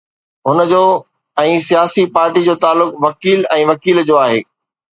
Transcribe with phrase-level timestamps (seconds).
[0.47, 0.79] هن جو
[1.43, 4.45] ۽ سياسي پارٽيءَ جو تعلق وڪيل ۽ وڪيل جو آهي.